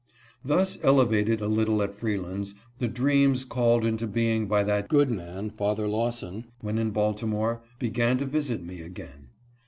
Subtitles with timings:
[0.43, 5.51] Thus elevated a little at Freeland's, the dreams called into being by that good man,
[5.51, 9.27] Father Lawson, when in Balti more, began to visit me again.